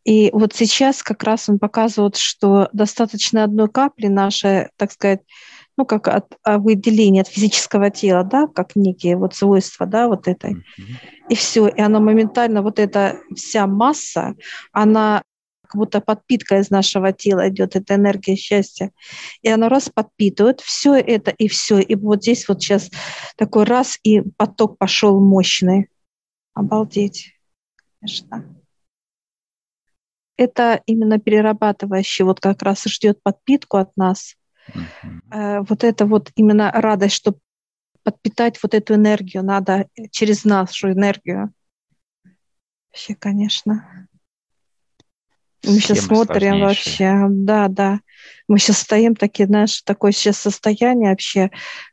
И 0.07 0.31
вот 0.33 0.55
сейчас 0.55 1.03
как 1.03 1.25
раз 1.25 1.49
он 1.49 1.59
показывает, 1.59 2.15
что 2.15 2.69
достаточно 2.73 3.43
одной 3.43 3.69
капли 3.69 4.07
нашей, 4.07 4.69
так 4.77 4.93
сказать, 4.93 5.23
ну, 5.77 5.85
как 5.85 6.07
от 6.07 6.39
а, 6.45 6.59
выделения 6.59 7.23
от 7.23 7.29
физического 7.29 7.91
тела, 7.91 8.23
да, 8.23 8.47
как 8.47 8.77
некие 8.77 9.17
вот 9.17 9.35
свойства, 9.35 9.85
да, 9.85 10.07
вот 10.07 10.29
этой. 10.29 10.65
И 11.29 11.35
все, 11.35 11.67
и 11.67 11.81
она 11.81 11.99
моментально, 11.99 12.63
вот 12.63 12.79
эта 12.79 13.19
вся 13.35 13.67
масса, 13.67 14.37
она 14.71 15.23
как 15.63 15.75
будто 15.75 16.01
подпитка 16.01 16.61
из 16.61 16.71
нашего 16.71 17.13
тела 17.13 17.49
идет, 17.49 17.75
эта 17.75 17.97
энергия 17.97 18.37
счастья. 18.37 18.93
И 19.43 19.49
она 19.49 19.69
раз 19.69 19.91
подпитывает 19.93 20.61
все 20.61 20.95
это 20.95 21.33
и 21.33 21.49
все. 21.49 21.81
И 21.81 21.97
вот 21.97 22.23
здесь 22.23 22.47
вот 22.47 22.63
сейчас 22.63 22.91
такой 23.37 23.65
раз, 23.65 23.99
и 24.05 24.21
поток 24.21 24.79
пошел 24.79 25.19
мощный. 25.21 25.89
Обалдеть, 26.55 27.33
конечно. 27.99 28.56
Это 30.37 30.83
именно 30.87 31.19
перерабатывающий 31.19 32.25
вот 32.25 32.41
как 32.41 32.63
раз 32.63 32.85
ждет 32.85 33.23
подпитку 33.23 33.79
от 33.79 33.97
нас. 33.97 34.37
Uh-huh. 34.69 35.67
Вот 35.69 35.85
это 35.85 36.07
вот 36.07 36.31
именно 36.35 36.71
радость, 36.73 37.15
что 37.15 37.39
подпитать 38.03 38.59
вот 38.63 38.75
эту 38.75 38.95
энергию 38.95 39.43
надо 39.43 39.89
через 40.11 40.45
нашу 40.45 40.93
энергию. 40.93 41.53
Вообще, 42.91 43.15
конечно. 43.15 44.09
Мы 45.65 45.81
сейчас 45.81 46.01
смотрим 46.01 46.61
вообще, 46.61 47.27
да, 47.29 47.69
да. 47.69 48.01
Мы 48.47 48.59
сейчас 48.59 48.79
стоим 48.79 49.17
такие, 49.17 49.47
знаешь, 49.47 49.83
такое 49.83 50.13
сейчас 50.13 50.39
состояние 50.39 51.11
вообще, 51.11 51.51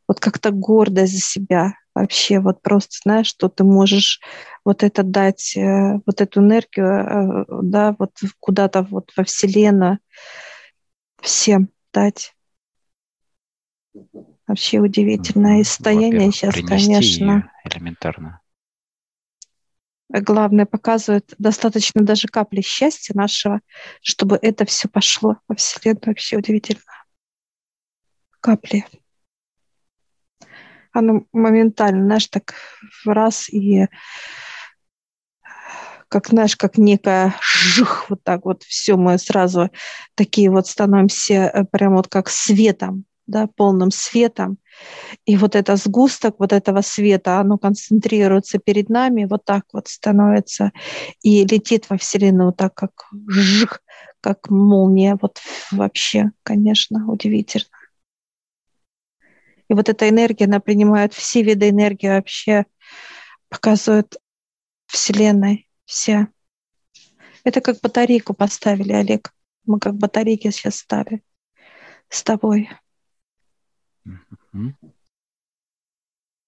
вот 0.07 0.19
как-то 0.19 0.51
гордость 0.51 1.13
за 1.13 1.21
себя 1.21 1.73
вообще, 1.95 2.39
вот 2.39 2.61
просто, 2.61 2.97
знаешь, 3.03 3.27
что 3.27 3.49
ты 3.49 3.63
можешь 3.63 4.19
вот 4.65 4.83
это 4.83 5.03
дать, 5.03 5.55
э, 5.55 5.99
вот 6.05 6.21
эту 6.21 6.41
энергию, 6.41 6.87
э, 6.87 7.45
да, 7.63 7.95
вот 7.97 8.17
куда-то 8.39 8.83
вот 8.83 9.11
во 9.15 9.23
Вселенную 9.23 9.99
всем 11.21 11.69
дать. 11.93 12.35
Вообще 14.47 14.79
удивительное 14.79 15.63
состояние 15.63 16.31
сейчас, 16.31 16.55
конечно. 16.55 17.51
элементарно. 17.63 18.41
Главное, 20.09 20.65
показывает 20.65 21.33
достаточно 21.39 22.03
даже 22.03 22.27
капли 22.27 22.61
счастья 22.61 23.15
нашего, 23.15 23.61
чтобы 24.01 24.37
это 24.39 24.65
все 24.65 24.87
пошло 24.87 25.37
во 25.47 25.55
Вселенную. 25.55 26.01
Вообще 26.05 26.37
удивительно. 26.37 26.81
Капли. 28.39 28.85
Оно 30.93 31.23
моментально, 31.33 32.05
знаешь, 32.05 32.27
так 32.27 32.53
в 33.03 33.09
раз 33.09 33.49
и 33.49 33.87
как, 36.13 36.27
знаешь, 36.27 36.55
как 36.55 36.77
некая 36.77 37.33
жух, 37.41 38.05
вот 38.09 38.23
так 38.23 38.45
вот 38.45 38.61
все, 38.61 38.95
мы 38.97 39.17
сразу 39.17 39.71
такие 40.13 40.51
вот 40.51 40.67
становимся 40.67 41.33
э, 41.33 41.63
прям 41.65 41.95
вот 41.95 42.07
как 42.07 42.29
светом, 42.29 43.05
да, 43.25 43.47
полным 43.47 43.89
светом. 43.89 44.59
И 45.25 45.37
вот 45.37 45.55
это 45.55 45.75
сгусток 45.75 46.35
вот 46.37 46.53
этого 46.53 46.81
света, 46.81 47.39
оно 47.39 47.57
концентрируется 47.57 48.59
перед 48.59 48.89
нами, 48.89 49.25
вот 49.25 49.43
так 49.43 49.63
вот 49.73 49.87
становится 49.87 50.71
и 51.23 51.45
летит 51.45 51.89
во 51.89 51.97
Вселенную 51.97 52.47
вот 52.49 52.57
так, 52.57 52.75
как 52.75 52.91
жух, 53.27 53.79
как 54.21 54.51
молния. 54.51 55.17
Вот 55.19 55.39
вообще, 55.71 56.31
конечно, 56.43 57.11
удивительно. 57.11 57.72
И 59.73 59.75
вот 59.75 59.89
эта 59.89 60.07
энергия, 60.07 60.45
она 60.45 60.59
принимает 60.59 61.15
все 61.15 61.41
виды 61.41 61.69
энергии 61.69 62.07
вообще, 62.07 62.67
показывает 63.49 64.17
Вселенной 64.85 65.67
все. 65.85 66.27
Это 67.43 67.59
как 67.59 67.81
батарейку 67.81 68.35
поставили, 68.35 68.93
Олег. 68.93 69.33
Мы 69.65 69.79
как 69.79 69.95
батарейки 69.95 70.51
сейчас 70.51 70.75
ставим 70.75 71.23
с 72.07 72.21
тобой. 72.21 72.69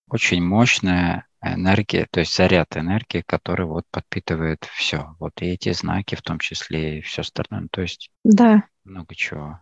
Очень 0.08 0.44
мощная 0.44 1.26
энергия, 1.42 2.08
то 2.12 2.20
есть 2.20 2.36
заряд 2.36 2.78
энергии, 2.78 3.24
который 3.26 3.66
вот 3.66 3.86
подпитывает 3.90 4.66
все. 4.76 5.16
Вот 5.20 5.42
и 5.42 5.48
эти 5.48 5.74
знаки 5.74 6.14
в 6.14 6.22
том 6.22 6.38
числе, 6.38 7.00
и 7.00 7.02
все 7.02 7.22
остальное. 7.22 7.70
То 7.72 7.82
есть 7.82 8.12
да. 8.24 8.66
много 8.84 9.16
чего. 9.16 9.60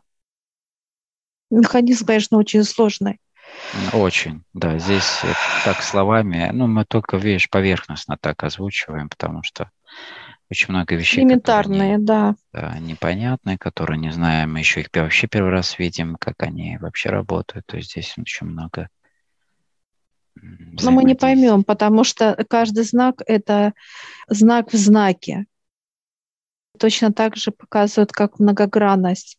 Механизм, 1.49 2.07
конечно, 2.07 2.37
очень 2.39 2.65
сложный. 2.65 3.19
Очень, 3.91 4.43
да. 4.53 4.77
Здесь 4.77 5.21
так 5.65 5.81
словами, 5.81 6.49
ну, 6.53 6.67
мы 6.67 6.85
только, 6.85 7.17
видишь, 7.17 7.49
поверхностно 7.49 8.17
так 8.19 8.43
озвучиваем, 8.43 9.09
потому 9.09 9.43
что 9.43 9.71
очень 10.49 10.73
много 10.73 10.95
вещей. 10.95 11.21
Элементарные, 11.21 11.97
не, 11.97 11.97
да. 11.97 12.35
да. 12.51 12.77
Непонятные, 12.79 13.57
которые 13.57 13.99
не 13.99 14.11
знаем, 14.11 14.53
мы 14.53 14.59
еще 14.59 14.81
их 14.81 14.89
вообще 14.93 15.27
первый 15.27 15.51
раз 15.51 15.79
видим, 15.79 16.15
как 16.19 16.43
они 16.43 16.77
вообще 16.77 17.09
работают. 17.09 17.65
То 17.65 17.77
есть 17.77 17.91
здесь 17.91 18.13
очень 18.17 18.47
много 18.47 18.89
но 20.41 20.91
мы 20.91 21.03
не 21.03 21.15
поймем, 21.15 21.63
потому 21.63 22.03
что 22.03 22.43
каждый 22.49 22.83
знак– 22.83 23.21
это 23.25 23.73
знак 24.27 24.73
в 24.73 24.75
знаке. 24.75 25.45
Точно 26.79 27.13
так 27.13 27.35
же 27.35 27.51
показывают, 27.51 28.11
как 28.11 28.39
многогранность. 28.39 29.37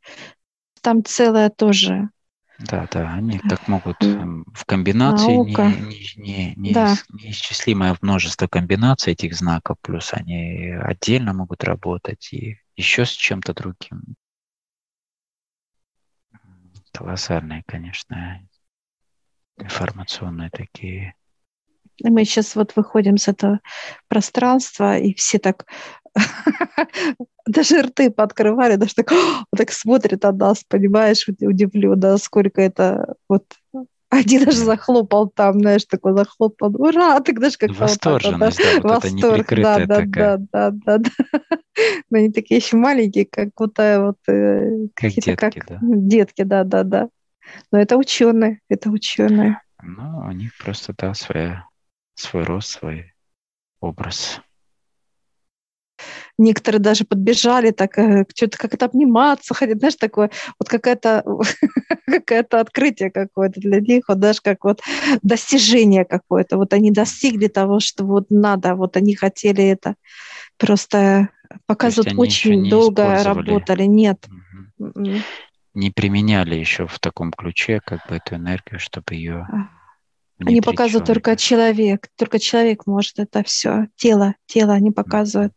Там 0.81 1.05
целое 1.05 1.51
тоже 1.51 2.11
да, 2.59 2.87
да, 2.91 3.15
они 3.15 3.39
так 3.41 3.67
могут 3.67 4.03
эм, 4.03 4.45
в 4.55 4.65
комбинации 4.65 5.37
Наука. 5.37 5.69
не, 5.69 6.15
не, 6.17 6.55
не, 6.57 6.75
да. 6.75 6.95
неисчислимое 7.13 7.97
множество 8.01 8.47
комбинаций 8.47 9.13
этих 9.13 9.35
знаков, 9.35 9.77
плюс 9.81 10.13
они 10.13 10.71
отдельно 10.71 11.33
могут 11.33 11.65
работать 11.65 12.33
и 12.33 12.59
еще 12.77 13.05
с 13.05 13.11
чем-то 13.11 13.55
другим. 13.55 14.17
Колоссальные, 16.93 17.65
конечно, 17.67 18.41
информационные 19.59 20.51
такие 20.51 21.15
мы 22.03 22.25
сейчас 22.25 22.57
вот 22.57 22.75
выходим 22.77 23.17
с 23.17 23.29
этого 23.29 23.61
пространства, 24.09 24.99
и 24.99 25.15
все 25.15 25.39
так 25.39 25.67
даже 27.47 27.83
рты 27.83 28.11
пооткрывали, 28.11 28.77
даже 28.77 28.95
так, 28.95 29.13
так 29.57 29.73
смотрят 29.73 30.23
на 30.23 30.33
нас, 30.33 30.65
понимаешь, 30.65 31.27
удивлю, 31.29 31.97
да, 31.97 32.19
сколько 32.19 32.61
это 32.61 33.15
вот 33.29 33.45
один 34.15 34.45
даже 34.45 34.59
захлопал 34.59 35.29
там, 35.29 35.61
знаешь, 35.61 35.85
такой 35.87 36.17
захлопал. 36.17 36.75
Ура! 36.81 37.19
Ты 37.21 37.35
знаешь, 37.37 37.59
как 37.59 37.71
Восторженность, 37.71 38.59
да, 38.59 38.81
вот 38.81 39.03
Восторг, 39.03 39.53
это 39.53 39.63
да, 39.63 39.87
да, 39.87 39.97
такая. 39.97 40.37
да, 40.39 40.71
да, 40.71 40.71
да, 40.71 40.99
да. 40.99 41.59
Но 42.11 42.19
они 42.19 42.31
такие 42.31 42.59
еще 42.59 42.77
маленькие, 42.77 43.27
как 43.27 43.49
будто 43.57 44.05
вот... 44.07 44.33
Э, 44.33 44.87
как 44.95 45.11
детки, 45.11 45.35
как 45.35 45.55
да. 45.67 45.79
Детки, 45.83 46.43
да, 46.43 46.65
да, 46.65 46.85
да. 46.85 47.09
Но 47.73 47.81
это 47.81 47.97
ученые, 47.97 48.61
это 48.69 48.91
ученые. 48.91 49.61
Ну, 49.83 50.19
у 50.27 50.31
них 50.31 50.53
просто, 50.63 50.95
да, 50.97 51.13
своя, 51.15 51.67
свой 52.15 52.45
рост, 52.45 52.71
свой 52.71 53.15
образ. 53.81 54.41
Некоторые 56.37 56.81
даже 56.81 57.05
подбежали, 57.05 57.71
так 57.71 57.97
э, 57.97 58.25
что-то 58.35 58.59
как-то 58.59 58.87
обниматься, 58.87 59.55
ходить, 59.55 59.79
знаешь, 59.79 59.95
такое, 59.95 60.31
вот 60.59 60.69
какое-то 60.69 61.25
какое-то 62.07 62.61
открытие 62.61 63.11
какое-то 63.11 63.61
для 63.61 63.81
них, 63.81 64.05
вот 64.09 64.19
даже 64.19 64.41
как 64.43 64.65
вот 64.65 64.81
достижение 65.23 66.05
какое-то. 66.05 66.57
Вот 66.57 66.73
они 66.73 66.91
достигли 66.91 67.47
того, 67.47 67.79
что 67.79 68.05
вот 68.05 68.27
надо, 68.31 68.75
вот 68.75 68.97
они 68.97 69.15
хотели 69.15 69.63
это. 69.63 69.95
Просто 70.59 71.29
показывают, 71.67 72.19
очень 72.19 72.69
долго 72.69 73.23
работали. 73.23 73.85
Нет. 73.85 74.27
Угу. 74.79 75.11
Не 75.75 75.91
применяли 75.91 76.57
еще 76.57 76.89
в 76.89 76.99
таком 76.99 77.33
ключе 77.33 77.81
как 77.85 78.09
бы 78.09 78.17
эту 78.17 78.35
энергию, 78.37 78.81
чтобы 78.81 79.15
ее 79.15 79.47
Они 80.47 80.61
показывают 80.61 81.07
человека. 81.07 81.31
только 81.31 81.37
человек, 81.37 82.09
только 82.17 82.39
человек 82.39 82.87
может 82.87 83.19
это 83.19 83.43
все. 83.43 83.87
Тело, 83.97 84.35
тело 84.47 84.73
они 84.73 84.91
показывают 84.91 85.53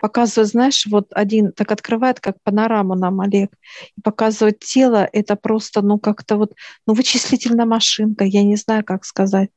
показывает, 0.00 0.50
знаешь, 0.50 0.86
вот 0.86 1.08
один 1.12 1.52
так 1.52 1.72
открывает, 1.72 2.20
как 2.20 2.36
панораму 2.42 2.94
нам 2.94 3.20
Олег, 3.20 3.50
и 3.96 4.00
показывает 4.00 4.60
тело, 4.60 5.08
это 5.12 5.36
просто, 5.36 5.82
ну, 5.82 5.98
как-то 5.98 6.36
вот, 6.36 6.52
ну, 6.86 6.94
вычислительная 6.94 7.66
машинка, 7.66 8.24
я 8.24 8.42
не 8.42 8.56
знаю, 8.56 8.84
как 8.84 9.04
сказать. 9.04 9.50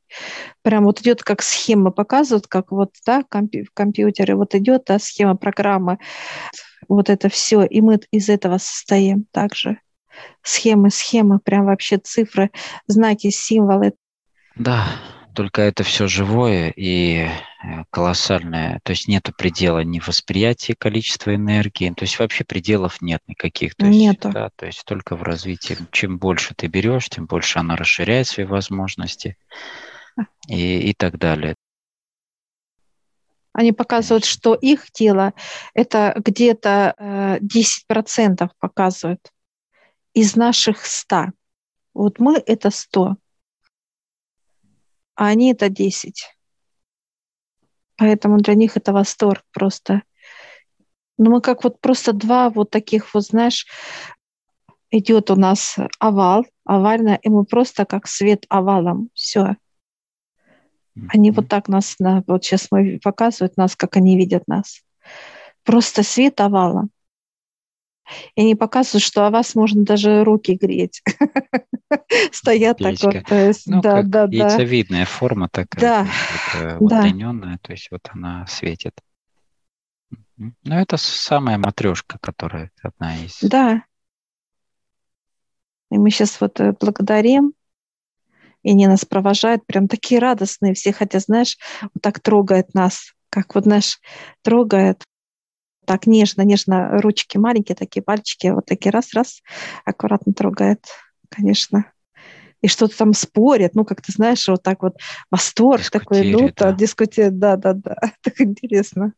Прям 0.62 0.84
вот 0.84 1.00
идет 1.00 1.22
как 1.22 1.42
схема, 1.42 1.90
показывают, 1.90 2.46
как 2.46 2.72
вот, 2.72 2.90
да, 3.06 3.22
компью- 3.22 3.66
в 3.66 3.72
компьютере 3.72 4.34
вот 4.34 4.54
идет, 4.54 4.84
да, 4.86 4.98
схема 4.98 5.36
программы, 5.36 5.98
вот 6.88 7.10
это 7.10 7.28
все, 7.28 7.62
и 7.62 7.80
мы 7.80 8.00
из 8.10 8.28
этого 8.28 8.58
состоим 8.58 9.26
также. 9.30 9.78
Схемы, 10.42 10.90
схемы, 10.90 11.38
прям 11.38 11.66
вообще 11.66 11.98
цифры, 11.98 12.50
знаки, 12.86 13.30
символы. 13.30 13.94
Да, 14.60 14.84
только 15.34 15.62
это 15.62 15.84
все 15.84 16.06
живое 16.06 16.70
и 16.76 17.20
э, 17.20 17.28
колоссальное, 17.88 18.80
то 18.82 18.90
есть 18.90 19.08
нет 19.08 19.30
предела 19.34 19.82
ни 19.82 20.00
восприятия 20.00 20.74
количества 20.74 21.34
энергии, 21.34 21.88
то 21.96 22.02
есть 22.04 22.18
вообще 22.18 22.44
пределов 22.44 23.00
нет 23.00 23.22
никаких. 23.26 23.74
То 23.74 23.86
есть, 23.86 23.98
Нету. 23.98 24.28
Да, 24.28 24.50
то 24.54 24.66
есть 24.66 24.84
только 24.84 25.16
в 25.16 25.22
развитии. 25.22 25.78
Чем 25.92 26.18
больше 26.18 26.54
ты 26.54 26.66
берешь, 26.66 27.08
тем 27.08 27.24
больше 27.24 27.58
она 27.58 27.74
расширяет 27.74 28.26
свои 28.26 28.44
возможности 28.44 29.38
и, 30.46 30.90
и 30.90 30.92
так 30.92 31.16
далее. 31.16 31.54
Они 33.54 33.72
показывают, 33.72 34.26
что 34.26 34.54
их 34.54 34.90
тело 34.90 35.32
это 35.72 36.12
где-то 36.22 36.94
э, 36.98 37.38
10% 37.38 38.50
показывают 38.58 39.32
из 40.12 40.36
наших 40.36 40.84
100. 40.84 41.28
Вот 41.94 42.18
мы 42.18 42.42
это 42.44 42.70
100 42.70 43.16
а 45.20 45.26
они 45.26 45.52
это 45.52 45.68
10. 45.68 46.34
Поэтому 47.98 48.38
для 48.38 48.54
них 48.54 48.78
это 48.78 48.94
восторг 48.94 49.42
просто. 49.52 50.02
Ну, 51.18 51.30
мы 51.30 51.42
как 51.42 51.62
вот 51.62 51.78
просто 51.78 52.14
два 52.14 52.48
вот 52.48 52.70
таких 52.70 53.12
вот, 53.12 53.24
знаешь, 53.24 53.66
идет 54.90 55.30
у 55.30 55.36
нас 55.36 55.76
овал, 55.98 56.46
овально, 56.64 57.18
и 57.20 57.28
мы 57.28 57.44
просто 57.44 57.84
как 57.84 58.06
свет 58.06 58.46
овалом, 58.48 59.10
все. 59.12 59.56
Они 61.08 61.32
вот 61.32 61.48
так 61.48 61.68
нас, 61.68 61.96
вот 62.26 62.42
сейчас 62.42 62.68
мы 62.70 62.98
показывают 63.04 63.58
нас, 63.58 63.76
как 63.76 63.98
они 63.98 64.16
видят 64.16 64.48
нас. 64.48 64.80
Просто 65.64 66.02
свет 66.02 66.40
овалом. 66.40 66.88
И 68.34 68.40
они 68.40 68.54
показывают, 68.54 69.02
что 69.02 69.26
о 69.26 69.30
вас 69.30 69.54
можно 69.54 69.84
даже 69.84 70.24
руки 70.24 70.54
греть. 70.54 71.02
Стоят 72.32 72.78
так 72.78 72.94
вот. 73.02 73.14
Ну, 73.66 73.80
да, 73.80 74.02
да, 74.02 74.26
да. 74.26 74.28
Яйцевидная 74.30 75.04
форма 75.04 75.48
такая, 75.48 76.06
да, 76.54 76.76
удлиненная, 76.78 77.58
то 77.62 77.72
есть 77.72 77.88
вот 77.90 78.08
она 78.12 78.46
светит. 78.46 78.94
Ну, 80.36 80.52
это 80.64 80.96
самая 80.96 81.58
матрешка, 81.58 82.18
которая 82.18 82.70
одна 82.82 83.16
из. 83.16 83.38
Да. 83.42 83.84
И 85.90 85.98
мы 85.98 86.10
сейчас 86.10 86.40
вот 86.40 86.58
э, 86.60 86.72
благодарим, 86.78 87.52
и 88.62 88.70
они 88.70 88.86
нас 88.86 89.04
провожают, 89.04 89.66
прям 89.66 89.88
такие 89.88 90.20
радостные 90.20 90.74
все, 90.74 90.92
хотя, 90.92 91.18
знаешь, 91.18 91.58
вот 91.82 92.00
так 92.00 92.20
трогает 92.20 92.74
нас, 92.74 93.12
как 93.28 93.54
вот 93.54 93.66
наш 93.66 93.98
трогает, 94.42 95.04
так 95.90 96.06
нежно, 96.06 96.42
нежно, 96.42 97.00
ручки 97.02 97.36
маленькие, 97.36 97.74
такие 97.74 98.00
пальчики, 98.00 98.46
вот 98.46 98.64
такие 98.64 98.92
раз-раз, 98.92 99.42
аккуратно 99.84 100.32
трогает, 100.32 100.86
конечно. 101.28 101.90
И 102.60 102.68
что-то 102.68 102.96
там 102.96 103.12
спорят, 103.12 103.74
ну, 103.74 103.84
как 103.84 104.00
ты 104.00 104.12
знаешь, 104.12 104.46
вот 104.46 104.62
так 104.62 104.84
вот 104.84 104.98
восторг 105.32 105.90
такой 105.90 106.30
идут, 106.30 106.54
да. 106.54 106.70
дискутируют, 106.70 107.40
да-да-да, 107.40 107.96
так 108.22 108.40
интересно. 108.40 109.14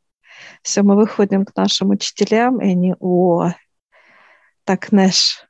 Все, 0.62 0.82
мы 0.82 0.96
выходим 0.96 1.44
к 1.44 1.54
нашим 1.54 1.90
учителям, 1.90 2.58
и 2.62 2.70
они, 2.70 2.94
о, 3.00 3.50
так, 4.64 4.86
знаешь, 4.88 5.46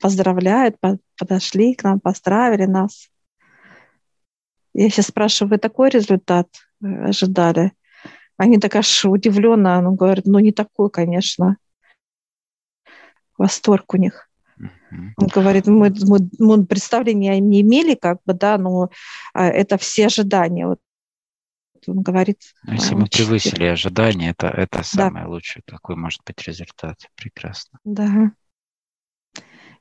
поздравляют, 0.00 0.76
подошли 1.18 1.74
к 1.74 1.82
нам, 1.82 1.98
поздравили 1.98 2.66
нас. 2.66 3.08
Я 4.74 4.88
сейчас 4.90 5.06
спрашиваю, 5.08 5.50
вы 5.50 5.58
такой 5.58 5.90
результат 5.90 6.46
э, 6.84 6.86
ожидали? 6.86 7.72
Они 8.42 8.58
так 8.58 8.74
аж 8.74 9.04
удивленно, 9.04 9.78
он 9.78 9.94
говорит, 9.94 10.26
ну 10.26 10.40
не 10.40 10.50
такой, 10.50 10.90
конечно. 10.90 11.58
Восторг 13.38 13.94
у 13.94 13.98
них. 13.98 14.28
Он 14.90 15.28
говорит, 15.32 15.68
мы, 15.68 15.94
мы, 16.00 16.18
мы 16.40 16.66
представления 16.66 17.38
не 17.38 17.60
имели, 17.60 17.94
как 17.94 18.18
бы, 18.26 18.34
да, 18.34 18.58
но 18.58 18.90
а, 19.32 19.46
это 19.46 19.78
все 19.78 20.06
ожидания. 20.06 20.66
Вот 20.66 20.80
он 21.86 22.02
говорит. 22.02 22.38
Ну, 22.64 22.72
если 22.72 22.96
мы 22.96 23.06
превысили 23.06 23.62
ожидания, 23.62 24.30
это, 24.30 24.48
это 24.48 24.82
самое 24.82 25.26
да. 25.26 25.30
лучшее, 25.30 25.62
какой 25.64 25.94
может 25.94 26.22
быть 26.26 26.42
результат. 26.42 26.98
Прекрасно. 27.14 27.78
Да. 27.84 28.32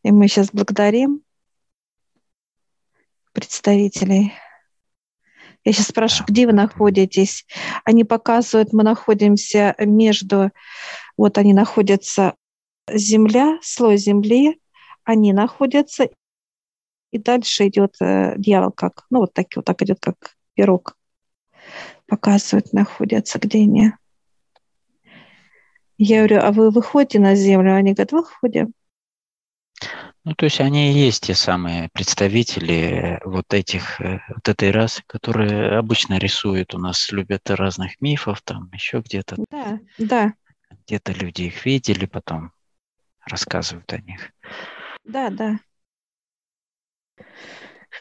И 0.04 0.12
мы 0.12 0.28
сейчас 0.28 0.52
благодарим 0.54 1.24
представителей 3.34 4.34
я 5.64 5.74
сейчас 5.74 5.88
спрашиваю, 5.88 6.28
где 6.28 6.48
вы 6.48 6.54
находитесь? 6.54 7.46
Они 7.86 8.04
показывают, 8.04 8.74
мы 8.74 8.84
находимся 8.84 9.76
между, 9.78 10.52
вот 11.18 11.38
они 11.38 11.54
находятся, 11.54 12.36
земля, 12.92 13.60
слой 13.62 13.98
земли, 13.98 14.60
они 15.04 15.34
находятся, 15.34 16.10
и 17.12 17.18
дальше 17.18 17.68
идет 17.68 17.96
э, 18.02 18.36
дьявол 18.38 18.72
как, 18.72 19.06
ну 19.10 19.20
вот 19.20 19.34
так 19.34 19.48
вот 19.56 19.66
так 19.66 19.82
идет, 19.82 20.00
как 20.00 20.16
пирог. 20.54 20.98
Показывают, 22.08 22.74
находятся, 22.74 23.40
где 23.40 23.60
они. 23.60 23.92
Я 25.98 26.20
говорю, 26.20 26.40
а 26.42 26.52
вы 26.52 26.72
выходите 26.72 27.20
на 27.20 27.36
землю? 27.36 27.76
Они 27.76 27.94
говорят, 27.94 28.12
выходим. 28.12 28.74
Ну, 30.24 30.36
то 30.36 30.46
есть 30.46 30.60
они 30.60 30.92
и 30.92 30.94
есть 30.94 31.24
те 31.24 31.34
самые 31.34 31.90
представители 31.90 33.20
вот 33.26 33.52
этих, 33.56 34.00
э, 34.00 34.20
вот 34.30 34.48
этой 34.48 34.70
расы, 34.70 35.02
которые 35.08 35.80
обычно 35.80 36.20
рисуют 36.20 36.76
у 36.76 36.78
нас, 36.78 37.12
любят 37.12 37.50
разных 37.50 38.00
мифов, 38.02 38.42
там 38.44 38.70
еще 38.72 39.00
где-то. 39.00 39.38
Да, 39.50 39.80
да. 39.98 40.34
Где-то 40.86 41.14
люди 41.14 41.44
их 41.44 41.66
видели, 41.66 42.06
потом 42.06 42.52
рассказывают 43.26 43.92
о 43.94 43.98
них. 43.98 44.32
Да, 45.04 45.32
да. 45.32 45.60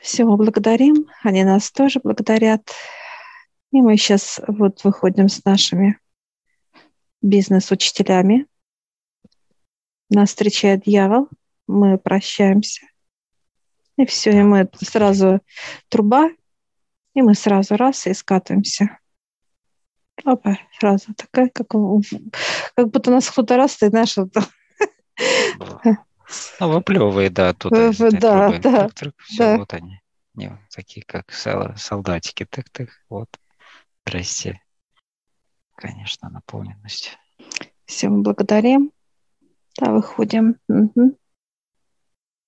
Все, 0.02 0.24
мы 0.24 0.37
благодарим, 0.37 1.06
они 1.22 1.42
нас 1.42 1.72
тоже 1.72 2.00
благодарят. 2.04 2.70
И 3.72 3.80
мы 3.80 3.96
сейчас 3.96 4.40
вот 4.46 4.85
выходим 4.85 5.30
с 5.30 5.42
нашими 5.46 5.98
бизнес-учителями. 7.22 8.46
Нас 10.11 10.28
встречает 10.30 10.83
дьявол– 10.83 11.30
мы 11.70 11.98
прощаемся. 11.98 12.87
И 13.96 14.06
все, 14.06 14.30
и 14.30 14.42
мы 14.42 14.68
сразу 14.80 15.40
труба, 15.88 16.30
и 17.14 17.22
мы 17.22 17.35
сразу 17.35 17.76
раз 17.76 18.06
и 18.06 18.14
скатываемся. 18.14 18.98
Опа, 20.24 20.59
сразу 20.78 21.14
такая, 21.14 21.48
как, 21.48 21.68
как 22.74 22.88
будто 22.90 23.11
нас 23.11 23.30
кто-то 23.30 23.56
раз, 23.56 23.76
ты 23.76 23.88
знаешь, 23.88 24.16
вот. 24.16 24.35
Ну, 25.59 25.78
выплевывает, 26.61 27.33
да, 27.33 27.52
тут. 27.54 27.72
Да, 27.72 27.90
да, 28.11 28.59
да. 28.59 28.88
Все, 29.24 29.38
да. 29.38 29.56
вот 29.56 29.72
они. 29.74 30.00
Не, 30.35 30.59
такие, 30.70 31.04
как 31.04 31.33
солдатики. 31.33 32.46
Так-так, 32.46 32.88
вот. 33.09 33.28
Здрасте. 34.06 34.62
Конечно, 35.74 36.28
наполненность. 36.28 37.18
Все, 37.85 38.09
мы 38.09 38.22
благодарим. 38.22 38.92
Да, 39.78 39.92
выходим. 39.92 40.56
Угу. 40.68 41.18